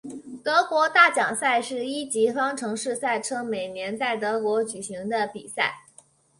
[0.43, 5.75] 德国大奖赛是一级方程式赛车每年在德国举行的比赛。